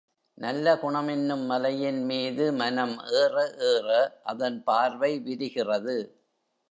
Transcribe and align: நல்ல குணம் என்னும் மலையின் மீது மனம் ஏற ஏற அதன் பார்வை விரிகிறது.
நல்ல 0.37 0.65
குணம் 0.77 1.07
என்னும் 1.07 1.43
மலையின் 1.45 1.99
மீது 2.03 2.45
மனம் 2.53 2.95
ஏற 3.11 3.35
ஏற 3.71 3.89
அதன் 4.23 4.57
பார்வை 4.63 5.19
விரிகிறது. 5.19 5.97